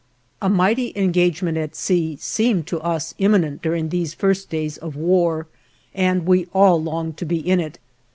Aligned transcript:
A 0.41 0.49
mighty 0.49 0.93
engagement 0.95 1.59
at 1.59 1.75
sea 1.75 2.15
seemed 2.19 2.65
to 2.65 2.79
us 2.81 3.13
imminent 3.19 3.61
during 3.61 3.89
these 3.89 4.15
first 4.15 4.49
days 4.49 4.77
of 4.79 4.95
war, 4.95 5.45
and 5.93 6.25
we 6.25 6.47
all 6.55 6.81
longed 6.81 7.17
to 7.17 7.25
be 7.25 7.37
in 7.37 7.59
it. 7.59 7.77